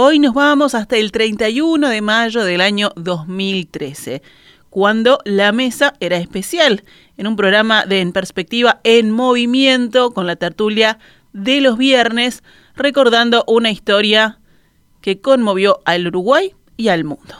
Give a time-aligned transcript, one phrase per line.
[0.00, 4.22] Hoy nos vamos hasta el 31 de mayo del año 2013,
[4.70, 6.84] cuando la mesa era especial,
[7.16, 11.00] en un programa de En Perspectiva en Movimiento con la tertulia
[11.32, 12.44] de los viernes,
[12.76, 14.38] recordando una historia
[15.00, 17.34] que conmovió al Uruguay y al mundo.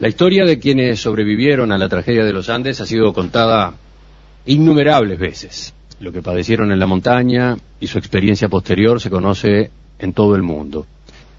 [0.00, 3.74] La historia de quienes sobrevivieron a la tragedia de los Andes ha sido contada
[4.46, 5.74] innumerables veces.
[6.02, 9.70] Lo que padecieron en la montaña y su experiencia posterior se conoce
[10.00, 10.84] en todo el mundo.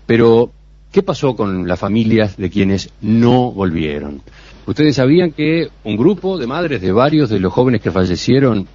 [0.06, 0.52] Pero,
[0.90, 4.22] ¿qué pasó con las familias de quienes no volvieron?
[4.66, 8.66] Ustedes sabían que un grupo de madres de varios de los jóvenes que fallecieron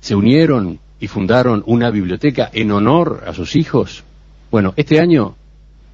[0.00, 4.02] se unieron y fundaron una biblioteca en honor a sus hijos.
[4.50, 5.36] Bueno, este año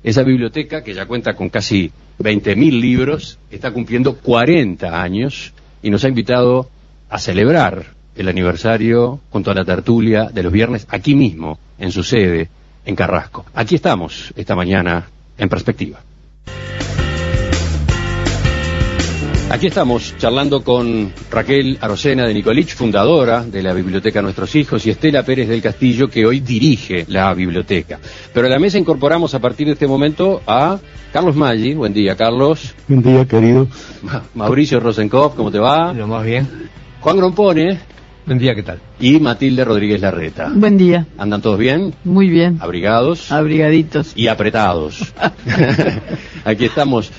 [0.02, 6.02] esa biblioteca, que ya cuenta con casi 20.000 libros, está cumpliendo 40 años y nos
[6.04, 6.70] ha invitado
[7.10, 12.02] a celebrar el aniversario junto a la tertulia de los viernes aquí mismo, en su
[12.02, 12.48] sede,
[12.84, 13.44] en Carrasco.
[13.54, 16.00] Aquí estamos esta mañana en perspectiva.
[19.50, 24.90] Aquí estamos charlando con Raquel Arocena de Nicolich, fundadora de la Biblioteca Nuestros Hijos, y
[24.90, 28.00] Estela Pérez del Castillo, que hoy dirige la biblioteca.
[28.32, 30.78] Pero a la mesa incorporamos a partir de este momento a
[31.12, 31.74] Carlos Maggi.
[31.74, 32.74] Buen día, Carlos.
[32.88, 33.68] Buen día, querido.
[34.34, 35.92] Mauricio Rosenkopf, ¿cómo te va?
[35.92, 36.48] Lo más bien.
[37.00, 37.93] Juan Grompone.
[38.26, 38.78] Buen día, ¿qué tal?
[39.00, 40.50] Y Matilde Rodríguez Larreta.
[40.54, 41.06] Buen día.
[41.18, 41.94] ¿Andan todos bien?
[42.04, 42.56] Muy bien.
[42.58, 43.30] Abrigados.
[43.30, 44.14] Abrigaditos.
[44.16, 45.12] Y apretados.
[46.46, 47.10] Aquí estamos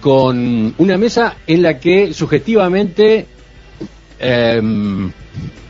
[0.00, 3.26] con una mesa en la que subjetivamente,
[4.18, 5.12] em,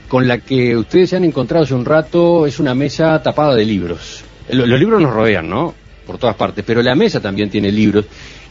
[0.07, 3.65] con la que ustedes se han encontrado hace un rato, es una mesa tapada de
[3.65, 4.23] libros.
[4.49, 5.75] Los, libros nos rodean, ¿no?
[6.07, 8.05] Por todas partes, pero la mesa también tiene libros.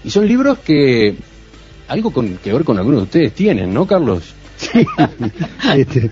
[0.04, 1.16] Y son libros que
[1.88, 4.34] algo con, que ver con algunos de ustedes tienen, ¿no, Carlos?
[4.64, 4.86] Sí,
[5.76, 6.12] este,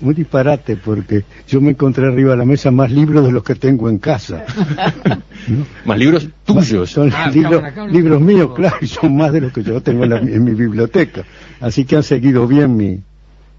[0.00, 3.54] muy disparate porque yo me encontré arriba de la mesa más libros de los que
[3.54, 4.44] tengo en casa.
[5.84, 6.90] Más libros tuyos.
[6.90, 10.52] Son ah, libros, míos, claro, y son más de los que yo tengo en, mi
[10.52, 11.24] biblioteca.
[11.60, 13.02] Así que han seguido bien mi,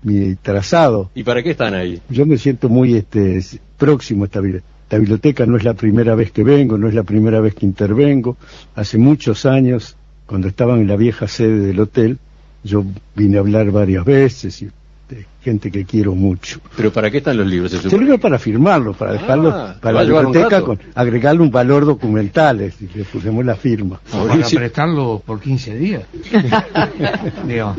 [0.02, 1.12] mi trazado.
[1.14, 2.02] ¿Y para qué están ahí?
[2.10, 3.40] Yo me siento muy este
[3.78, 5.46] próximo a esta, esta biblioteca.
[5.46, 8.36] No es la primera vez que vengo, no es la primera vez que intervengo.
[8.74, 12.18] Hace muchos años, cuando estaban en la vieja sede del hotel,
[12.66, 12.84] yo
[13.16, 14.70] vine a hablar varias veces y
[15.44, 16.60] gente que quiero mucho.
[16.76, 17.72] ¿Pero para qué están los libros?
[17.72, 21.86] Se libro para firmarlos, para dejarlos Ah, para ¿te la biblioteca, con, agregarle un valor
[21.86, 24.00] documental, es decir, le pusimos la firma.
[24.12, 26.04] Para prestarlo por 15 días.
[27.48, 27.76] Digo,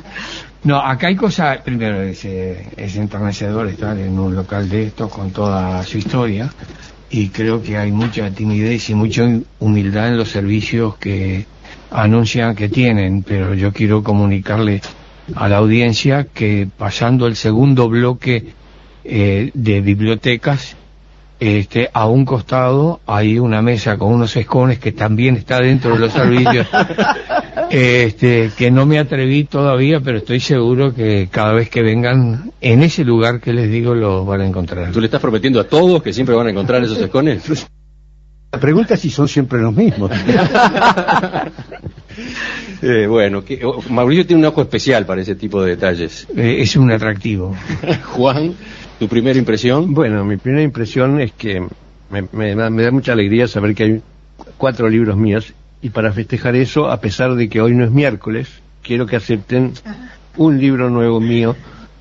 [0.62, 5.12] no, acá hay cosas, primero es, eh, es enternecedor estar en un local de estos
[5.12, 6.52] con toda su historia
[7.10, 11.46] y creo que hay mucha timidez y mucha humildad en los servicios que
[11.96, 14.82] anuncian que tienen, pero yo quiero comunicarle
[15.34, 18.52] a la audiencia que pasando el segundo bloque
[19.02, 20.76] eh, de bibliotecas,
[21.40, 25.98] este, a un costado hay una mesa con unos escones que también está dentro de
[25.98, 26.66] los servicios,
[27.70, 32.82] este, que no me atreví todavía, pero estoy seguro que cada vez que vengan en
[32.82, 34.92] ese lugar que les digo lo van a encontrar.
[34.92, 37.66] ¿Tú le estás prometiendo a todos que siempre van a encontrar esos escones?
[38.52, 40.10] La pregunta es si son siempre los mismos.
[42.82, 46.26] Eh, bueno, que, oh, Mauricio tiene un ojo especial para ese tipo de detalles.
[46.36, 47.54] Eh, es un atractivo.
[48.04, 48.54] Juan,
[48.98, 49.92] ¿tu primera impresión?
[49.94, 51.66] Bueno, mi primera impresión es que
[52.10, 54.02] me, me da- me da mucha alegría saber que hay
[54.56, 55.52] cuatro libros míos
[55.82, 58.48] y para festejar eso, a pesar de que hoy no es miércoles,
[58.82, 59.72] quiero que acepten
[60.36, 61.56] un libro nuevo mío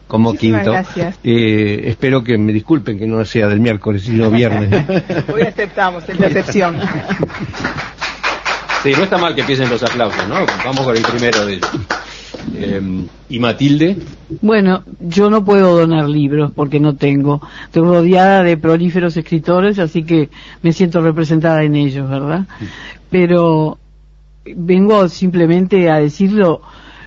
[0.08, 0.72] como Muchísimas quinto.
[0.72, 1.20] gracias.
[1.24, 4.70] Eh, espero que me disculpen que no sea del miércoles, sino viernes.
[5.34, 6.78] Hoy aceptamos, es la excepción.
[8.84, 10.36] Sí, no está mal que empiecen los aplausos, ¿no?
[10.63, 11.72] Vamos con el primero de ellos.
[12.56, 12.81] Eh,
[13.30, 13.98] ¿Y Matilde?
[14.42, 17.42] Bueno, yo no puedo donar libros porque no tengo.
[17.66, 20.30] Estoy rodeada de prolíferos escritores, así que
[20.62, 22.46] me siento representada en ellos, ¿verdad?
[23.10, 23.80] Pero
[24.46, 26.62] vengo simplemente a decirlo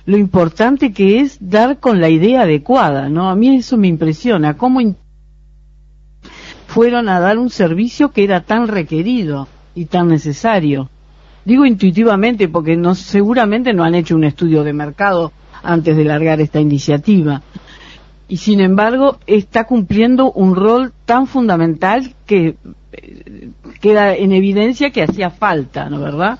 [0.09, 3.29] lo importante que es dar con la idea adecuada, ¿no?
[3.29, 4.79] A mí eso me impresiona, cómo
[6.65, 10.89] fueron a dar un servicio que era tan requerido y tan necesario.
[11.45, 16.41] Digo intuitivamente porque no, seguramente no han hecho un estudio de mercado antes de largar
[16.41, 17.43] esta iniciativa.
[18.27, 22.57] Y sin embargo está cumpliendo un rol tan fundamental que
[22.93, 26.39] eh, queda en evidencia que hacía falta, ¿no verdad?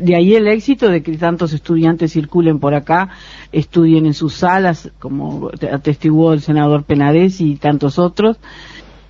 [0.00, 3.10] De ahí el éxito de que tantos estudiantes circulen por acá,
[3.52, 8.38] estudien en sus salas, como atestiguó el senador Penades y tantos otros.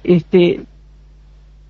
[0.05, 0.63] Este,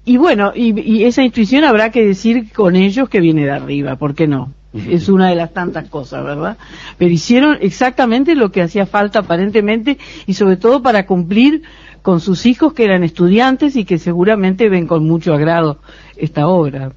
[0.05, 3.96] y bueno, y, y esa intuición habrá que decir con ellos que viene de arriba,
[3.96, 4.52] ¿por qué no?
[4.73, 6.56] Es una de las tantas cosas, ¿verdad?
[6.96, 11.62] Pero hicieron exactamente lo que hacía falta aparentemente y sobre todo para cumplir
[12.02, 15.79] con sus hijos que eran estudiantes y que seguramente ven con mucho agrado
[16.17, 16.93] esta obra.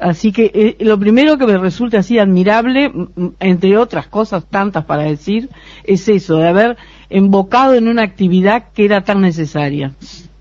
[0.00, 2.92] Así que eh, lo primero que me resulta así admirable,
[3.38, 5.50] entre otras cosas tantas para decir,
[5.84, 6.76] es eso, de haber
[7.10, 9.92] embocado en una actividad que era tan necesaria.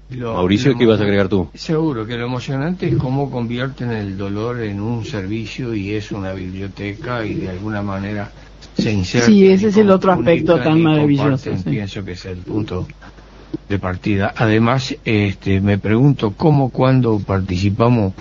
[0.10, 1.50] Mauricio, ¿qué ibas a agregar tú?
[1.54, 6.34] Seguro que lo emocionante es cómo convierten el dolor en un servicio y es una
[6.34, 8.32] biblioteca y de alguna manera
[8.76, 9.28] se inserta.
[9.28, 11.52] Sí, ese es el otro aspecto tan maravilloso.
[11.64, 12.88] Pienso que es el punto
[13.68, 14.34] de partida.
[14.36, 18.14] Además, este, me pregunto cómo cuando participamos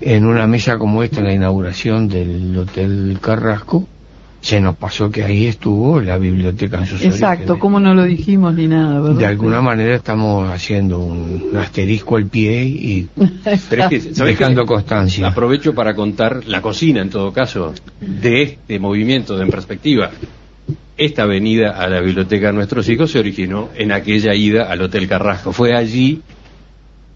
[0.00, 3.86] en una mesa como esta, en la inauguración del Hotel Carrasco,
[4.40, 8.54] se nos pasó que ahí estuvo la biblioteca en sus Exacto, como no lo dijimos
[8.54, 9.18] ni nada, ¿verdad?
[9.18, 13.08] De alguna manera estamos haciendo un asterisco al pie y
[14.24, 15.26] dejando constancia.
[15.26, 20.10] Aprovecho para contar la cocina, en todo caso, de este movimiento de En Perspectiva.
[20.96, 25.06] Esta venida a la biblioteca de nuestros hijos se originó en aquella ida al Hotel
[25.06, 25.52] Carrasco.
[25.52, 26.22] Fue allí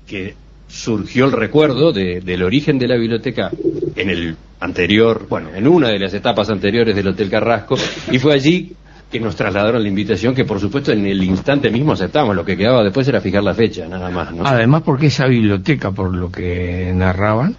[0.07, 0.35] que
[0.69, 3.51] surgió el recuerdo del origen de la biblioteca
[3.97, 7.77] en el anterior, bueno, en una de las etapas anteriores del Hotel Carrasco,
[8.11, 8.73] y fue allí
[9.11, 12.57] que nos trasladaron la invitación, que por supuesto en el instante mismo aceptamos, lo que
[12.57, 14.33] quedaba después era fijar la fecha, nada más.
[14.33, 14.47] ¿no?
[14.47, 17.57] Además porque esa biblioteca, por lo que narraban,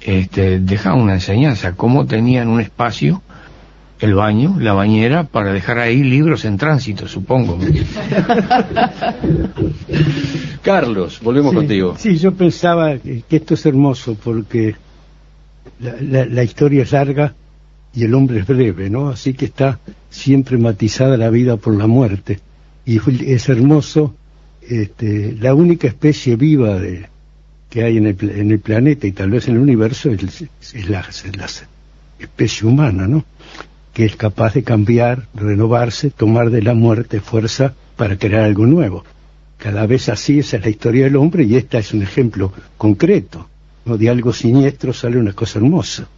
[0.00, 3.22] este, dejaba una enseñanza, cómo tenían un espacio,
[4.04, 7.58] el baño, la bañera, para dejar ahí libros en tránsito, supongo.
[10.62, 11.96] Carlos, volvemos contigo.
[11.98, 14.76] Sí, yo pensaba que esto es hermoso porque
[15.80, 17.34] la, historia es larga
[17.94, 19.08] y el hombre es breve, ¿no?
[19.08, 19.78] Así que está
[20.10, 22.40] siempre matizada la vida por la muerte.
[22.84, 24.14] Y es hermoso,
[24.68, 27.06] este, la única especie viva de,
[27.70, 31.04] que hay en el, en el planeta y tal vez en el universo es, la,
[32.18, 33.24] especie humana, ¿no?
[33.94, 39.04] Que es capaz de cambiar, renovarse, tomar de la muerte fuerza para crear algo nuevo.
[39.56, 43.48] Cada vez así, esa es la historia del hombre y esta es un ejemplo concreto
[43.84, 46.08] de algo siniestro sale una cosa hermosa.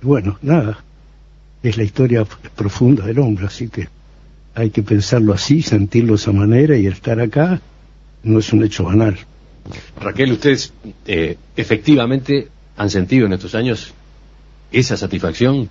[0.00, 0.78] Bueno, nada,
[1.62, 2.24] es la historia
[2.56, 3.88] profunda del hombre, así que
[4.54, 7.60] hay que pensarlo así, sentirlo de esa manera y estar acá
[8.22, 9.18] no es un hecho banal.
[10.00, 10.72] Raquel, ustedes
[11.06, 13.92] eh, efectivamente han sentido en estos años
[14.70, 15.68] esa satisfacción.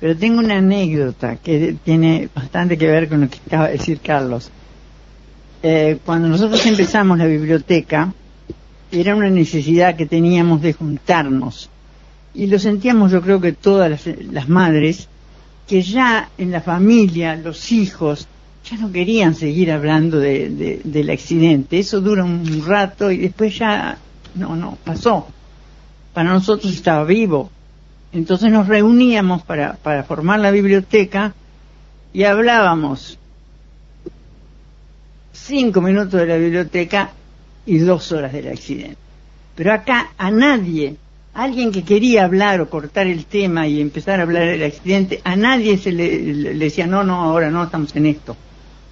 [0.00, 4.00] Pero tengo una anécdota que tiene bastante que ver con lo que acaba de decir
[4.00, 4.50] Carlos.
[5.62, 8.12] Eh, cuando nosotros empezamos la biblioteca,
[8.90, 11.68] era una necesidad que teníamos de juntarnos.
[12.34, 15.08] Y lo sentíamos yo creo que todas las, madres,
[15.66, 18.28] que ya en la familia, los hijos,
[18.64, 21.78] ya no querían seguir hablando de, del accidente.
[21.78, 23.98] Eso dura un rato y después ya,
[24.34, 25.26] no, no, pasó.
[26.14, 27.50] Para nosotros estaba vivo.
[28.12, 31.34] Entonces nos reuníamos para, para formar la biblioteca
[32.12, 33.18] y hablábamos
[35.32, 37.10] cinco minutos de la biblioteca
[37.66, 38.96] y dos horas del accidente.
[39.54, 40.96] Pero acá a nadie,
[41.34, 45.36] alguien que quería hablar o cortar el tema y empezar a hablar del accidente, a
[45.36, 48.36] nadie se le, decía, no, no, ahora no, estamos en esto.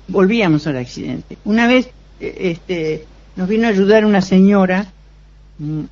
[0.08, 1.38] Volvíamos al accidente.
[1.44, 1.88] Una vez
[2.20, 3.04] eh, este,
[3.37, 4.87] nos vino a ayudar una señora,
[5.58, 5.82] mm,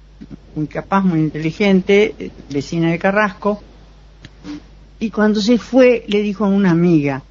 [0.54, 3.62] muy capaz, muy inteligente, eh, vecina de Carrasco,
[4.98, 7.22] y cuando se fue le dijo a una amiga,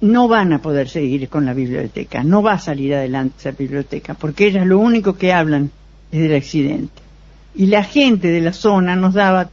[0.00, 4.14] no van a poder seguir con la biblioteca, no va a salir adelante esa biblioteca,
[4.14, 5.70] porque ellas lo único que hablan
[6.10, 7.00] es del accidente.
[7.54, 9.48] Y la gente de la zona nos daba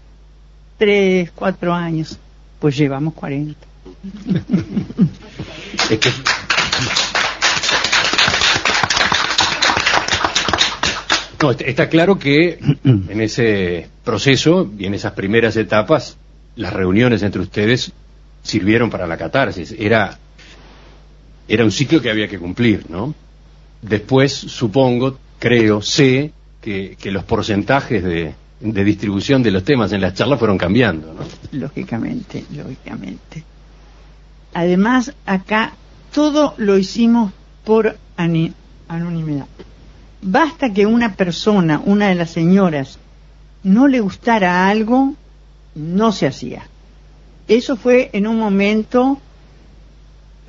[0.77, 2.17] tres, cuatro años,
[2.59, 3.67] pues llevamos cuarenta.
[11.41, 16.17] No, está claro que en ese proceso y en esas primeras etapas,
[16.55, 17.91] las reuniones entre ustedes
[18.43, 19.73] sirvieron para la catarsis.
[19.77, 20.17] Era
[21.49, 23.15] era un ciclo que había que cumplir, ¿no?
[23.81, 26.31] Después, supongo, creo, sé
[26.61, 31.21] que, los porcentajes de, distribución de los temas en las charlas fueron cambiando, ¿no?
[31.59, 33.43] Lógicamente, lógicamente.
[34.53, 35.73] Además, acá
[36.13, 37.33] todo lo hicimos
[37.65, 39.47] por anonimidad.
[40.21, 42.99] Basta que una persona, una de las señoras,
[43.63, 45.13] no le gustara algo,
[45.75, 46.67] no se hacía.
[47.47, 49.19] Eso fue en un momento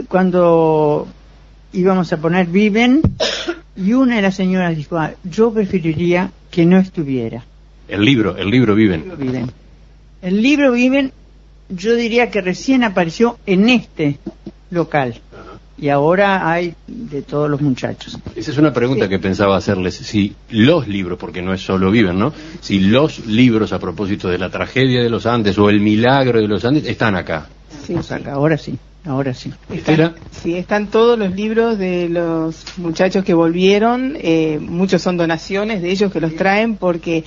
[0.09, 1.07] cuando
[1.73, 3.01] íbamos a poner Viven,
[3.77, 7.45] y una de las señoras dijo, ah, yo preferiría que no estuviera.
[7.89, 9.13] El libro, el libro viven.
[9.19, 9.51] Viven.
[10.23, 11.13] El libro Viven,
[11.69, 14.19] yo diría que recién apareció en este
[14.71, 15.21] local.
[15.81, 18.19] Y ahora hay de todos los muchachos.
[18.37, 19.95] Esa es una pregunta que pensaba hacerles.
[19.95, 22.35] Si los libros, porque no es solo Viven, ¿no?
[22.61, 26.49] Si los libros a propósito de la tragedia de los Andes o el milagro de
[26.49, 27.49] los Andes están acá.
[27.87, 27.95] Sí,
[28.31, 29.53] ahora sí, ahora sí.
[29.71, 30.13] Estela.
[30.31, 34.17] Sí, están todos los libros de los muchachos que volvieron.
[34.21, 37.25] eh, muchos son donaciones de ellos que los traen porque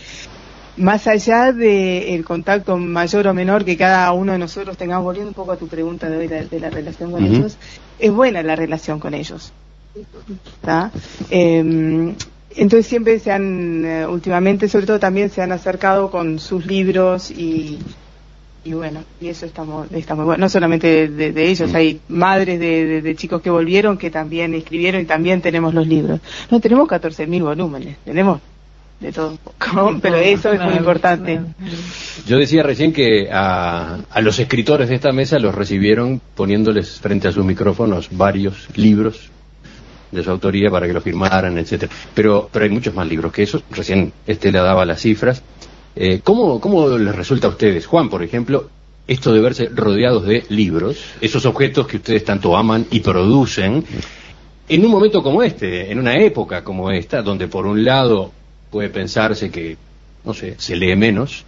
[0.77, 5.35] más allá del contacto mayor o menor que cada uno de nosotros tengamos, volviendo un
[5.35, 7.57] poco a tu pregunta de hoy de, de la relación con ellos,
[7.99, 9.51] es buena la relación con ellos.
[11.29, 12.15] Eh,
[12.55, 17.31] entonces siempre se han, eh, últimamente sobre todo también se han acercado con sus libros
[17.31, 17.79] y,
[18.63, 20.41] y bueno, y eso está muy, está muy bueno.
[20.41, 24.53] No solamente de, de- ellos, hay madres de, de- de chicos que volvieron que también
[24.53, 26.19] escribieron y también tenemos los libros.
[26.51, 28.39] No tenemos 14.000 volúmenes, tenemos
[29.03, 31.41] de todo un poco, pero eso es muy importante.
[32.25, 37.27] Yo decía recién que a, a los escritores de esta mesa los recibieron poniéndoles frente
[37.27, 39.29] a sus micrófonos varios libros
[40.11, 41.91] de su autoría para que los firmaran, etcétera.
[42.13, 43.63] Pero, pero hay muchos más libros que esos.
[43.71, 45.41] Recién Estela daba las cifras.
[45.95, 48.69] Eh, ¿cómo, ¿Cómo les resulta a ustedes, Juan, por ejemplo,
[49.05, 53.83] esto de verse rodeados de libros, esos objetos que ustedes tanto aman y producen,
[54.69, 58.31] en un momento como este, en una época como esta, donde por un lado
[58.73, 59.77] puede pensarse que,
[60.25, 61.45] no sé, se lee menos,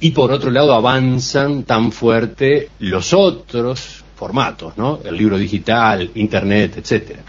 [0.00, 5.00] y por otro lado avanzan tan fuerte los otros formatos, ¿no?
[5.04, 7.20] El libro digital, internet, etcétera.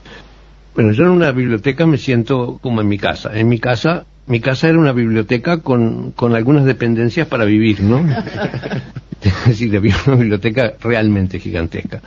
[0.73, 3.37] Bueno, yo en una biblioteca me siento como en mi casa.
[3.37, 7.99] En mi casa, mi casa era una biblioteca con, con algunas dependencias para vivir, ¿no?
[9.21, 12.01] es decir, había una biblioteca realmente gigantesca.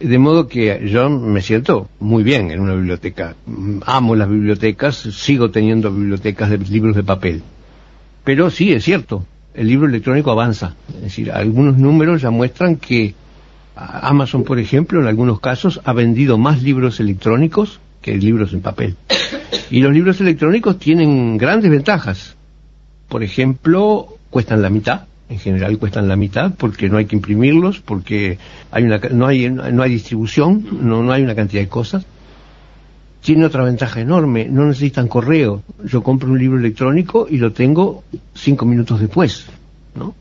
[0.00, 3.36] De modo que yo me siento muy bien en una biblioteca.
[3.86, 7.42] Amo las bibliotecas, sigo teniendo bibliotecas de libros de papel.
[8.24, 9.24] Pero sí, es cierto,
[9.54, 10.74] el libro electrónico avanza.
[10.96, 13.14] Es decir, algunos números ya muestran que
[13.76, 18.96] Amazon, por ejemplo, en algunos casos ha vendido más libros electrónicos que libros en papel.
[19.70, 22.36] Y los libros electrónicos tienen grandes ventajas.
[23.08, 25.04] Por ejemplo, cuestan la mitad.
[25.34, 28.38] En general cuestan la mitad porque no hay que imprimirlos, porque
[28.70, 32.06] hay una, no, hay, no hay distribución, no, no hay una cantidad de cosas.
[33.20, 35.62] Tiene otra ventaja enorme, no necesitan correo.
[35.84, 39.46] Yo compro un libro electrónico y lo tengo cinco minutos después,
[39.96, 40.14] ¿no?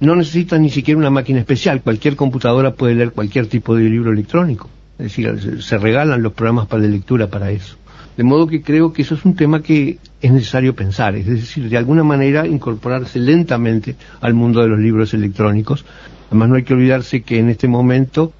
[0.00, 4.12] no necesitan ni siquiera una máquina especial, cualquier computadora puede leer cualquier tipo de libro
[4.12, 4.68] electrónico.
[4.98, 7.76] Es decir, se- se regalan los programas para de lectura para eso.
[8.18, 11.68] De modo que creo que eso es un tema que es necesario pensar, es decir,
[11.68, 15.84] de alguna manera incorporarse lentamente al mundo de los libros electrónicos.
[16.26, 18.32] Además no hay que olvidarse que en este momento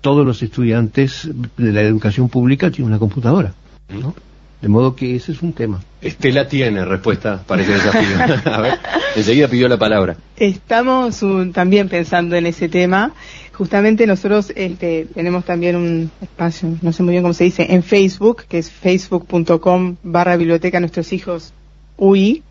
[0.00, 3.52] todos los estudiantes de la educación pública tienen una computadora,
[3.88, 4.14] ¿no?
[4.62, 5.82] De modo que ese es un tema.
[6.00, 8.16] Estela tiene respuesta para ese desafío.
[8.52, 8.78] A ver,
[9.16, 10.16] enseguida pidió la palabra.
[10.36, 13.12] Estamos uh, también pensando en ese tema.
[13.56, 17.82] Justamente nosotros este, tenemos también un espacio, no sé muy bien cómo se dice, en
[17.82, 21.54] Facebook, que es facebook.com barra biblioteca nuestros hijos
[21.96, 22.42] UI.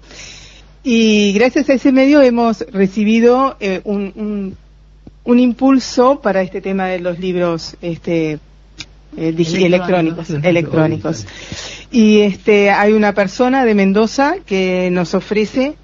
[0.84, 4.58] Y gracias a ese medio hemos recibido eh, un, un,
[5.26, 8.40] un impulso para este tema de los libros este,
[9.16, 11.28] eh, electrónicos, electrónicos.
[11.92, 15.76] Y este, hay una persona de Mendoza que nos ofrece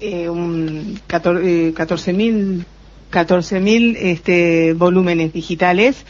[0.00, 2.66] eh, un 14 mil
[3.14, 6.04] 14.000 este, volúmenes digitales.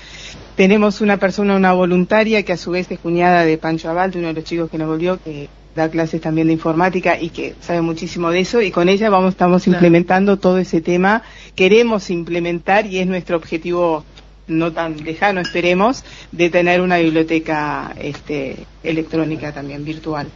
[0.57, 4.21] Tenemos una persona, una voluntaria, que a su vez es cuñada de Pancho Abal, de
[4.21, 7.55] uno de los chicos que nos volvió, que da clases también de informática y que
[7.61, 8.63] sabe muchísimo de eso.
[8.63, 11.23] Y con ella vamos, estamos implementando todo ese tema.
[11.55, 14.05] Queremos implementar, y es nuestro objetivo
[14.47, 20.29] no tan lejano, esperemos, de tener una biblioteca este, electrónica también, virtual.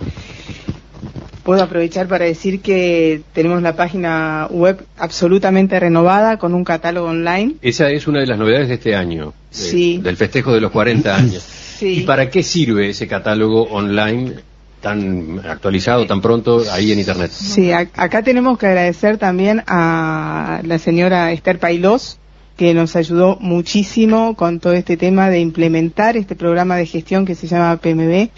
[1.48, 7.54] Puedo aprovechar para decir que tenemos la página web absolutamente renovada con un catálogo online.
[7.62, 9.96] Esa es una de las novedades de este año, de- Sí.
[9.96, 11.42] del festejo de los 40 años.
[11.78, 12.00] Sí.
[12.00, 14.34] ¿Y para qué sirve ese catálogo online
[14.82, 17.30] tan actualizado, tan pronto, ahí en Internet?
[17.30, 22.18] Sí, acá tenemos que agradecer también a la señora Esther Pailós,
[22.58, 27.34] que nos ayudó muchísimo con todo este tema de implementar este programa de gestión que
[27.34, 28.28] se llama PMB,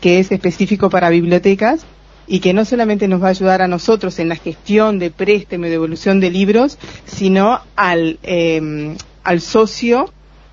[0.00, 1.84] que es específico para bibliotecas
[2.26, 5.66] y que no solamente nos va a ayudar a nosotros en la gestión de préstamo
[5.66, 10.10] y devolución de libros, sino al, eh, al socio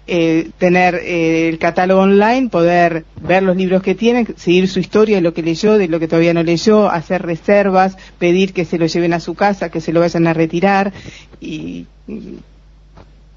[0.07, 5.17] eh, tener eh, el catálogo online, poder ver los libros que tiene, seguir su historia
[5.17, 8.77] de lo que leyó, de lo que todavía no leyó, hacer reservas, pedir que se
[8.77, 10.91] lo lleven a su casa, que se lo vayan a retirar
[11.39, 12.39] y, y,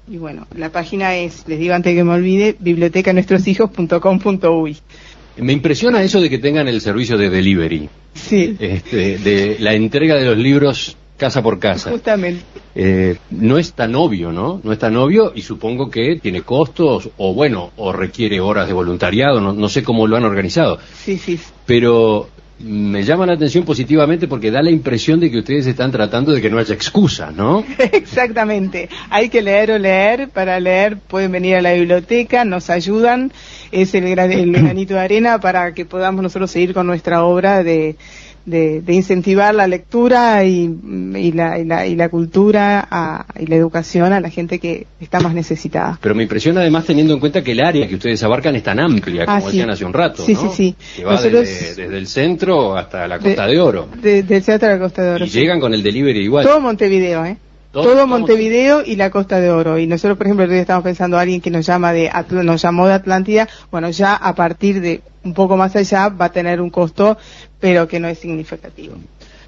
[0.07, 4.77] y bueno, la página es, les digo antes que me olvide, bibliotecanuestroshijos.com.uy.
[5.37, 10.15] Me impresiona eso de que tengan el servicio de delivery, Sí, este, de la entrega
[10.15, 11.91] de los libros casa por casa.
[11.91, 12.43] justamente.
[12.75, 14.59] Eh, no es tan obvio, ¿no?
[14.63, 18.73] No es tan obvio y supongo que tiene costos o bueno, o requiere horas de
[18.73, 20.77] voluntariado, no, no sé cómo lo han organizado.
[21.03, 21.39] Sí, sí.
[21.65, 26.31] Pero me llama la atención positivamente porque da la impresión de que ustedes están tratando
[26.31, 27.65] de que no haya excusas, ¿no?
[27.77, 28.87] Exactamente.
[29.09, 30.29] Hay que leer o leer.
[30.29, 33.31] Para leer pueden venir a la biblioteca, nos ayudan.
[33.71, 37.61] Es el, gran- el granito de arena para que podamos nosotros seguir con nuestra obra
[37.63, 37.97] de,
[38.45, 40.63] de, de incentivar la lectura y,
[41.15, 44.85] y la, y, la, y la cultura a- y la educación a la gente que
[44.99, 45.97] está más necesitada.
[46.01, 48.79] Pero me impresiona además teniendo en cuenta que el área que ustedes abarcan es tan
[48.79, 49.47] amplia, como Ah, sí.
[49.47, 50.41] decían hace un rato, Sí, ¿no?
[50.41, 50.75] sí, sí.
[50.97, 53.87] Que va Nosotros- desde, desde el centro hasta la Costa De- de, Oro.
[54.01, 55.25] De- del Teatro de la Costa de Oro.
[55.25, 56.45] Y llegan con el delivery igual.
[56.45, 57.37] Todo Montevideo, ¿eh?
[57.71, 59.77] Todo- Montevideo y la Costa de Oro.
[59.77, 62.43] Y nosotros, por ejemplo, el día estamos pensando a alguien que nos llama de Atl-
[62.43, 63.49] nos llamó de Atlántida.
[63.69, 67.17] Bueno, ya a partir de un poco más allá va a tener un costo,
[67.59, 68.95] pero que no es significativo.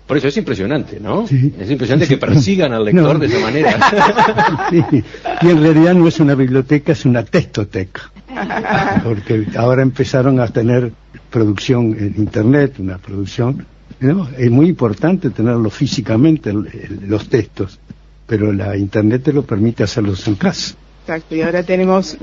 [0.07, 1.27] Por eso es impresionante, ¿no?
[1.27, 1.53] Sí.
[1.59, 3.19] Es impresionante que persigan al lector No.
[3.19, 3.77] de esa manera.
[4.69, 5.03] Sí,
[5.41, 8.09] Y en realidad no es una biblioteca, es una textoteca.
[9.03, 10.93] Porque ahora empezaron a tener
[11.29, 13.65] producción en Internet, una producción.
[13.99, 14.29] ¿no?
[14.37, 17.79] Es muy importante tenerlo físicamente, los textos,
[18.27, 20.75] pero la Internet te lo permite hacerlos en casa.
[21.01, 21.35] Exacto.
[21.35, 22.17] Y ahora tenemos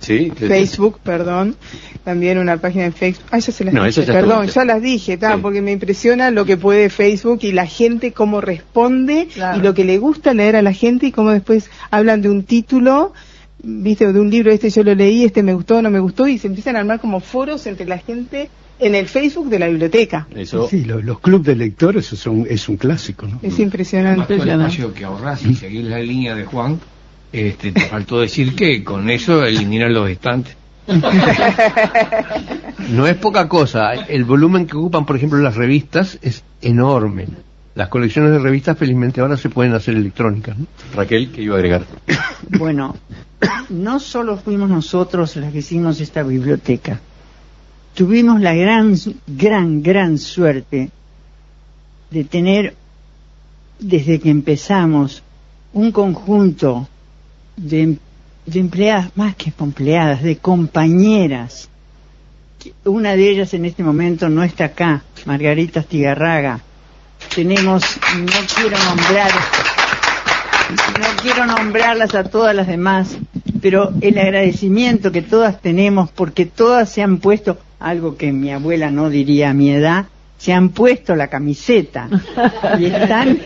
[0.00, 0.30] sí.
[0.36, 1.56] Facebook, perdón,
[2.04, 3.24] también una página en Facebook.
[3.30, 5.40] Ah, ya se las No, dije, ya perdón, ya las dije, ta, Sí.
[5.42, 9.58] porque me impresiona lo que puede Facebook y la gente cómo responde Claro.
[9.58, 12.44] y lo que le gusta leer a la gente y cómo después hablan de un
[12.44, 13.12] título,
[13.62, 16.38] viste, de un libro, este yo lo leí, este me gustó, no me gustó, y
[16.38, 18.48] se empiezan a armar como foros entre la gente
[18.80, 20.28] en el Facebook de la biblioteca.
[20.36, 20.68] Eso.
[20.68, 23.40] Sí, los, los clubes de lectores son, es un clásico, ¿no?
[23.42, 24.36] Es impresionante.
[24.36, 26.78] Todo el espacio que ahorras y seguir la línea de Juan,
[27.32, 30.56] este, te faltó decir que con eso eliminan los estantes.
[32.90, 33.92] No es poca cosa.
[33.92, 37.26] El volumen que ocupan, por ejemplo, las revistas es enorme.
[37.74, 40.56] Las colecciones de revistas, felizmente, ahora se pueden hacer electrónicas.
[40.56, 40.66] ¿no?
[40.94, 41.84] Raquel, ¿qué iba a agregar?
[42.58, 42.96] Bueno,
[43.68, 46.98] no solo fuimos nosotros los que hicimos esta biblioteca,
[47.94, 48.94] tuvimos la gran,
[49.26, 50.90] gran, gran suerte
[52.10, 52.74] de tener,
[53.78, 55.22] desde que empezamos,
[55.72, 56.88] un conjunto
[57.58, 57.98] de,
[58.46, 61.68] de empleadas, más que empleadas, de compañeras.
[62.84, 66.60] Una de ellas en este momento no está acá, Margarita Stigarraga.
[67.34, 67.82] Tenemos,
[68.16, 69.30] no quiero nombrar
[70.70, 73.16] no quiero nombrarlas a todas las demás,
[73.62, 78.90] pero el agradecimiento que todas tenemos, porque todas se han puesto, algo que mi abuela
[78.90, 82.08] no diría a mi edad, se han puesto la camiseta
[82.78, 83.40] y están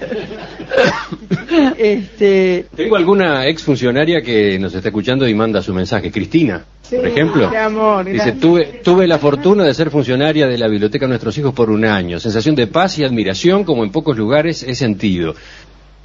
[1.78, 6.10] este Tengo alguna exfuncionaria que nos está escuchando y manda su mensaje.
[6.10, 7.50] Cristina, Sí, por ejemplo.
[7.58, 11.54] amor, dice, tuve, tuve la fortuna de ser funcionaria de la Biblioteca de Nuestros Hijos
[11.54, 12.20] por un año.
[12.20, 15.34] Sensación de paz y admiración como en pocos lugares he sentido.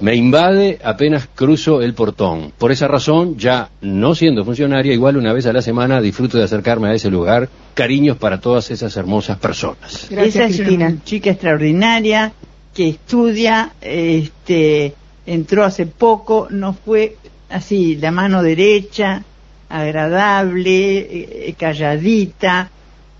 [0.00, 2.52] Me invade apenas cruzo el portón.
[2.56, 6.44] Por esa razón, ya no siendo funcionaria, igual una vez a la semana disfruto de
[6.44, 7.48] acercarme a ese lugar.
[7.74, 10.06] Cariños para todas esas hermosas personas.
[10.08, 10.86] Gracias, esa es Cristina.
[10.86, 12.32] una chica extraordinaria
[12.78, 14.94] que estudia, este,
[15.26, 17.16] entró hace poco, no fue
[17.50, 19.24] así la mano derecha,
[19.68, 20.98] agradable,
[21.48, 22.70] eh, calladita,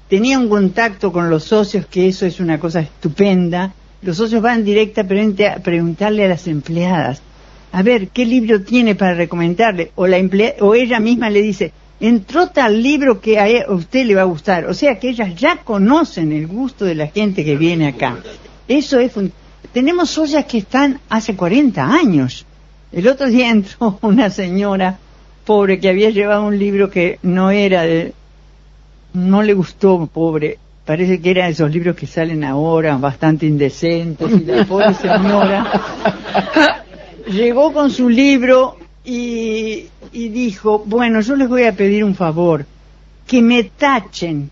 [0.09, 3.73] tenía un contacto con los socios que eso es una cosa estupenda.
[4.03, 7.21] Los socios van directamente a preguntarle a las empleadas,
[7.73, 9.91] a ver, ¿qué libro tiene para recomendarle?
[9.97, 14.07] O, la emplea- o ella misma le dice, entró tal libro que a e- usted
[14.07, 14.67] le va a gustar.
[14.67, 18.19] O sea que ellas ya conocen el gusto de la gente que viene acá.
[18.69, 19.11] Eso es...
[19.73, 22.47] Tenemos ollas que están hace 40 años.
[22.93, 24.99] El otro día entró una señora
[25.45, 28.13] pobre que había llevado un libro que no era de...
[29.15, 30.59] No le gustó, pobre.
[30.85, 34.31] Parece que era de esos libros que salen ahora, bastante indecentes.
[34.31, 36.85] Y la pobre señora
[37.31, 42.65] llegó con su libro y, y dijo, bueno, yo les voy a pedir un favor,
[43.27, 44.51] que me tachen,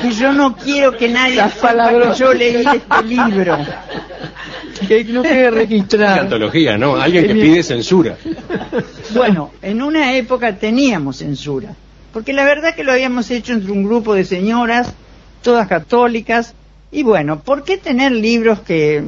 [0.00, 3.58] que yo no quiero que nadie sepa que yo leí este libro.
[4.88, 6.22] Que no quede registrado.
[6.22, 6.96] antología, ¿no?
[6.96, 8.16] Alguien que pide censura.
[9.14, 11.74] Bueno, en una época teníamos censura,
[12.12, 14.92] porque la verdad que lo habíamos hecho entre un grupo de señoras,
[15.42, 16.54] todas católicas,
[16.90, 19.02] y bueno, ¿por qué tener libros que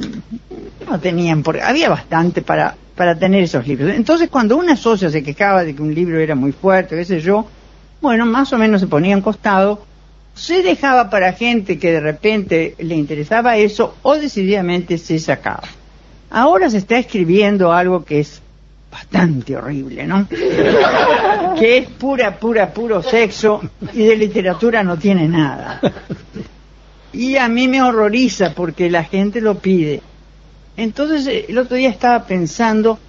[0.89, 1.41] no tenían?
[1.41, 3.93] Porque había bastante para, para tener esos libros.
[3.93, 7.21] Entonces, cuando una socia se quejaba de que un libro era muy fuerte, qué sé
[7.21, 7.47] yo,
[8.01, 9.86] bueno, más o menos se ponía en costado,
[10.37, 15.67] se dejaba para gente que de repente le interesaba eso o decididamente se sacaba.
[16.29, 18.41] Ahora se está escribiendo algo que es
[18.91, 20.27] bastante horrible, ¿no?
[21.59, 23.61] que es pura, pura, puro sexo
[23.93, 25.81] y de literatura no tiene nada.
[27.13, 30.01] Y a mí me horroriza porque la gente lo pide.
[30.75, 32.99] Entonces, el otro día estaba pensando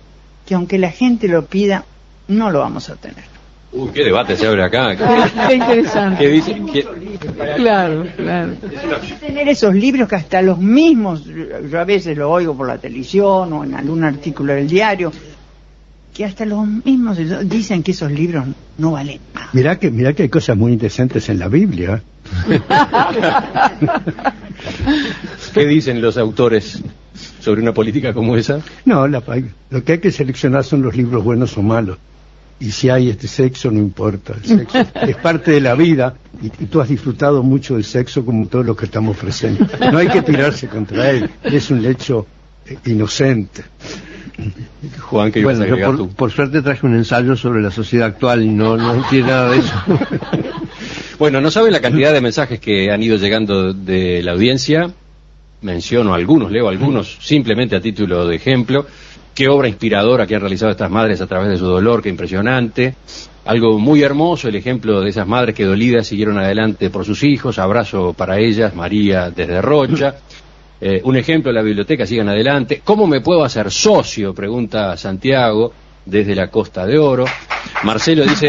[0.47, 1.85] que aunque la gente lo pida,
[2.29, 3.38] no lo vamos a tener.
[3.73, 4.97] Uy, qué debate se abre acá.
[5.49, 6.25] Qué interesante.
[6.25, 6.63] ¿Qué dice?
[6.73, 6.87] ¿Qué-
[7.57, 8.53] Claro, claro.
[9.21, 13.53] tener esos libros que hasta los mismos, yo a veces lo oigo por la televisión
[13.53, 15.13] o en algún artículo del diario,
[16.15, 18.47] que hasta los mismos dicen que esos libros
[18.79, 19.51] no valen nada.
[19.53, 22.03] Mirá que, mirá que hay cosas muy indecentes en la Biblia.
[25.55, 26.83] ¿Qué dicen los autores
[27.41, 28.61] sobre una política como esa?
[28.85, 29.23] No, la-
[29.71, 31.99] lo que hay que seleccionar son los libros buenos o malos.
[32.61, 34.35] Y si hay este sexo, no importa.
[34.35, 38.25] El sexo es parte de la vida y, y tú has disfrutado mucho del sexo
[38.25, 39.69] como todos los que estamos presentes.
[39.93, 41.31] No hay que tirarse contra él.
[41.45, 42.27] Es un hecho
[42.67, 43.63] eh, inocente.
[45.01, 46.09] Juan, que Bueno, yo agregar por, tú.
[46.11, 49.59] por suerte traje un ensayo sobre la sociedad actual y no, no tiene nada de
[49.59, 49.75] eso.
[51.19, 54.93] Bueno, no saben la cantidad de mensajes que han ido llegando de la audiencia.
[55.63, 58.87] Menciono algunos, leo algunos, simplemente a título de ejemplo.
[59.39, 62.97] Qué obra inspiradora que han realizado estas madres a través de su dolor, qué impresionante.
[63.45, 67.61] Algo muy hermoso, el ejemplo de esas madres que dolidas siguieron adelante por sus hijos.
[67.61, 70.17] Abrazo para ellas, María desde Rocha.
[70.81, 72.83] Eh, un ejemplo, la biblioteca, sigan adelante.
[72.83, 74.35] ¿Cómo me puedo hacer socio?
[74.35, 75.73] Pregunta Santiago
[76.09, 77.25] desde la Costa de Oro.
[77.85, 78.49] Marcelo dice,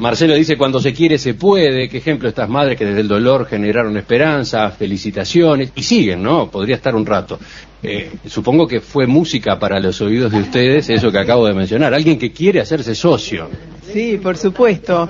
[0.00, 1.88] Marcelo dice, cuando se quiere se puede.
[1.88, 5.72] Qué ejemplo estas madres que desde el dolor generaron esperanza, felicitaciones.
[5.74, 6.50] Y siguen, ¿no?
[6.50, 7.38] Podría estar un rato.
[7.82, 11.92] Eh, supongo que fue música para los oídos de ustedes, eso que acabo de mencionar.
[11.94, 13.48] Alguien que quiere hacerse socio.
[13.92, 15.08] Sí, por supuesto.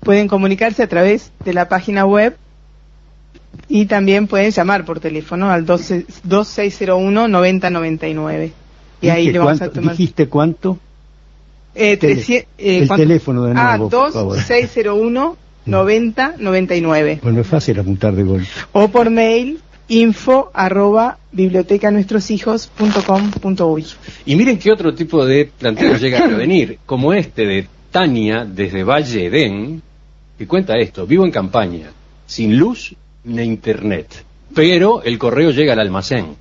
[0.00, 2.36] pueden comunicarse a través de la página web
[3.68, 8.52] y también pueden llamar por teléfono al 12 2601-9099.
[9.02, 9.96] Y ahí ¿Dijiste le vamos a cuánto- tomar.
[9.96, 10.78] ¿Dijiste cuánto?
[11.74, 13.02] Eh, Tele- 300, eh, el ¿cuánto?
[13.02, 14.38] teléfono de Ah, nuevo, por favor.
[15.66, 17.20] 2601-9099.
[17.22, 18.46] Bueno, es fácil apuntar de golpe.
[18.72, 23.86] O por mail info arroba bibliotecanuestrosHijos.com.uy.
[24.26, 28.84] Y miren qué otro tipo de planteos llega a venir, como este de Tania desde
[28.84, 29.82] Valle Edén,
[30.38, 31.90] que cuenta esto, vivo en campaña,
[32.26, 36.36] sin luz ni internet, pero el correo llega al almacén.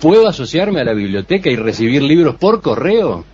[0.00, 3.24] ¿Puedo asociarme a la biblioteca y recibir libros por correo?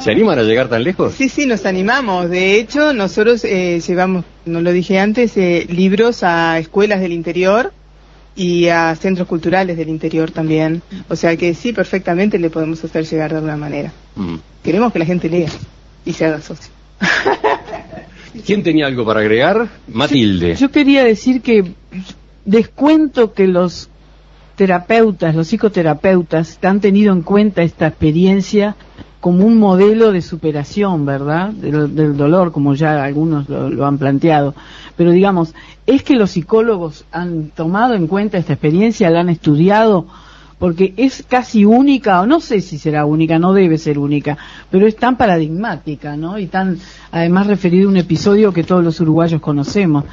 [0.00, 1.14] ¿Se animan a llegar tan lejos?
[1.14, 2.30] Sí, sí, nos animamos.
[2.30, 7.72] De hecho, nosotros eh, llevamos, no lo dije antes, eh, libros a escuelas del interior
[8.34, 10.82] y a centros culturales del interior también.
[11.08, 13.92] O sea que sí, perfectamente le podemos hacer llegar de alguna manera.
[14.14, 14.36] Mm.
[14.62, 15.48] Queremos que la gente lea
[16.06, 16.70] y se haga socio.
[18.46, 19.68] ¿Quién tenía algo para agregar?
[19.88, 20.54] Matilde.
[20.56, 21.64] Yo quería decir que
[22.44, 23.90] descuento que los
[24.56, 28.74] terapeutas, los psicoterapeutas, han tenido en cuenta esta experiencia
[29.20, 31.50] como un modelo de superación, ¿verdad?
[31.50, 34.54] Del, dolor, como ya algunos lo, lo han planteado.
[34.96, 35.54] Pero digamos,
[35.86, 40.06] es que los psicólogos han tomado en cuenta esta experiencia, la han estudiado,
[40.58, 44.38] porque es casi única, o no sé si será única, no debe ser única,
[44.70, 46.38] pero es tan paradigmática, ¿no?
[46.38, 46.78] Y tan,
[47.10, 50.04] además, referido a un episodio que todos los uruguayos conocemos.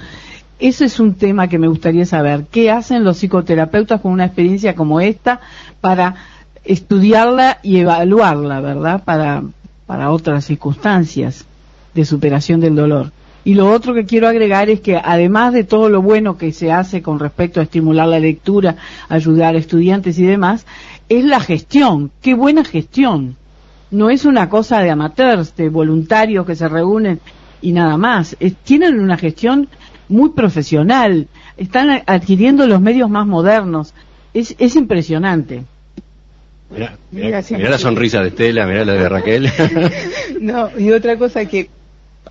[0.59, 2.45] Ese es un tema que me gustaría saber.
[2.49, 5.41] ¿Qué hacen los psicoterapeutas con una experiencia como esta
[5.81, 6.15] para
[6.63, 9.03] estudiarla y evaluarla, verdad?
[9.03, 9.43] Para,
[9.85, 11.45] para otras circunstancias
[11.93, 13.11] de superación del dolor.
[13.45, 16.71] Y lo otro que quiero agregar es que además de todo lo bueno que se
[16.71, 18.77] hace con respecto a estimular la lectura,
[19.09, 20.65] ayudar a estudiantes y demás,
[21.09, 22.11] es la gestión.
[22.21, 23.35] Qué buena gestión.
[23.91, 27.19] No es una cosa de amateurs, de voluntarios que se reúnen
[27.61, 28.37] y nada más.
[28.39, 29.67] Es- tienen una gestión
[30.09, 31.27] muy profesional.
[31.57, 33.93] Están adquiriendo los medios más modernos.
[34.33, 35.63] Es, es impresionante.
[36.71, 39.49] Mirá, mirá- Gracias, mirá la sonrisa de Estela, mirá la de Raquel.
[40.41, 41.69] No, y otra cosa que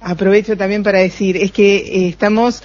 [0.00, 2.62] aprovecho también para decir es que eh, estamos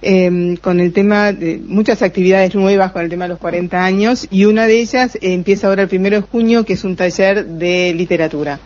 [0.00, 4.26] eh, con el tema de muchas actividades nuevas con el tema de los 40 años
[4.30, 7.44] y una de ellas eh, empieza ahora el primero de junio que es un taller
[7.46, 8.58] de literatura.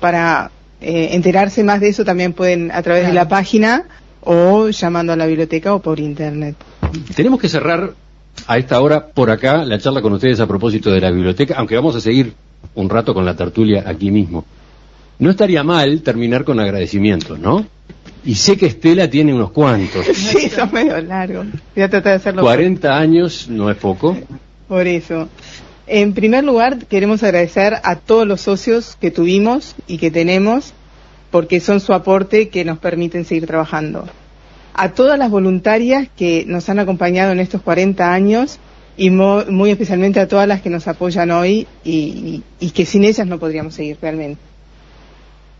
[0.00, 3.84] Para eh, enterarse más de eso también pueden a través de la página
[4.22, 6.56] o llamando a la biblioteca o por internet.
[7.14, 7.92] Tenemos que cerrar
[8.46, 11.76] a esta hora por acá la charla con ustedes a propósito de la biblioteca, aunque
[11.76, 12.32] vamos a seguir
[12.74, 14.44] un rato con la tertulia aquí mismo.
[15.18, 17.66] No estaría mal terminar con agradecimientos, ¿no?
[18.24, 20.06] Y sé que Estela tiene unos cuantos.
[20.14, 21.46] Sí, son medio largos.
[21.74, 24.16] Voy a tratar de hacerlo 40 años no es poco.
[24.68, 25.28] Por eso.
[25.86, 30.72] En primer lugar, queremos agradecer a todos los socios que tuvimos y que tenemos,
[31.32, 34.04] porque son su aporte que nos permiten seguir trabajando.
[34.74, 38.60] A todas las voluntarias que nos han acompañado en estos 40 años
[38.96, 42.42] y muy especialmente a todas las que nos apoyan hoy y,
[42.74, 44.40] que sin ellas no podríamos seguir realmente.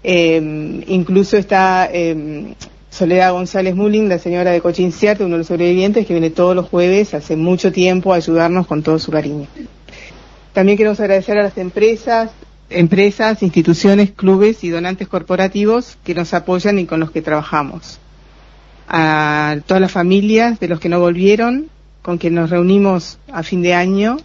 [0.05, 2.55] Em, incluso está em,
[2.91, 6.69] Soledad González Mulling, la señora de Cochinciarte, uno de los sobrevivientes, que viene todos los
[6.69, 9.47] jueves hace mucho tiempo a ayudarnos con todo su cariño.
[10.53, 12.31] También queremos agradecer a las empresas,
[12.75, 17.99] empresas, instituciones, clubes y donantes corporativos que nos apoyan y con los que trabajamos.
[18.89, 21.69] A todas las familias de los que no volvieron,
[22.03, 24.19] con quien nos reunimos a fin de año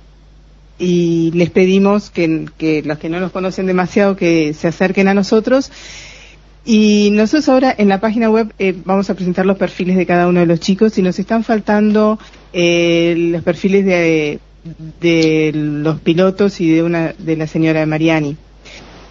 [0.79, 5.71] y les pedimos que, los que no nos conocen demasiado que se acerquen a nosotros.
[6.65, 10.27] Y nosotros ahora en la página web eh, vamos a presentar los perfiles de cada
[10.27, 12.19] uno de los chicos y nos están faltando
[12.51, 14.39] eh, los perfiles de,
[15.01, 18.37] de los pilotos y de una de la señora Mariani.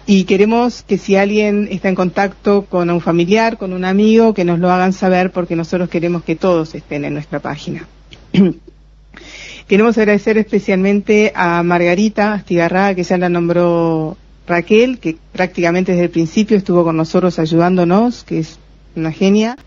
[0.05, 4.45] Y queremos que si alguien está en contacto con un familiar, con un amigo, que
[4.45, 7.85] nos lo hagan saber porque nosotros queremos que todos estén en nuestra página.
[9.67, 14.15] Queremos agradecer especialmente a Margarita Astigarraga, que ya la nombró
[14.47, 18.59] Raquel, que prácticamente desde el principio estuvo con nosotros ayudándonos, que es
[18.95, 19.57] una genia.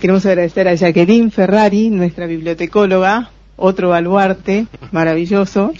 [0.00, 5.74] Queremos agradecer a Jacqueline Ferrari, nuestra bibliotecóloga, otro baluarte maravilloso.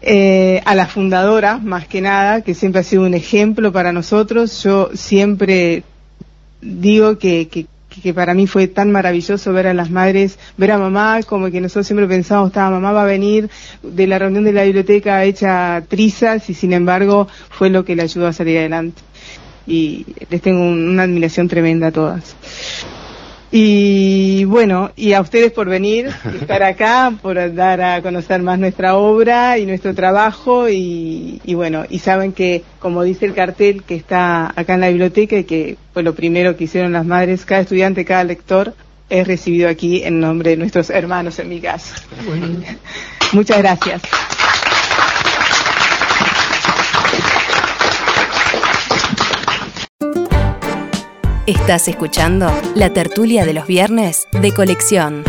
[0.00, 4.62] Eh, a la fundadora, más que nada, que siempre ha sido un ejemplo para nosotros.
[4.62, 5.82] Yo siempre
[6.62, 11.20] digo que, que, para mí fue tan maravilloso ver a las madres, ver a mamá,
[11.24, 13.50] como que nosotros siempre pensábamos, estaba mamá va a venir
[13.82, 18.04] de la reunión de la biblioteca hecha trizas y sin embargo fue lo que le
[18.04, 19.02] ayudó a salir adelante.
[19.66, 22.34] Y les tengo una admiración tremenda a todas.
[23.50, 28.96] Y bueno, y a ustedes por venir, estar acá, por dar a conocer más nuestra
[28.96, 34.52] obra y nuestro trabajo y, bueno, y saben que, como dice el cartel que está
[34.54, 38.04] acá en la biblioteca y que fue lo primero que hicieron las madres, cada estudiante,
[38.04, 38.74] cada lector
[39.08, 41.94] es recibido aquí en nombre de nuestros hermanos en mi caso.
[43.32, 44.02] Muchas gracias.
[51.48, 55.24] Estás escuchando la tertulia de los viernes de colección.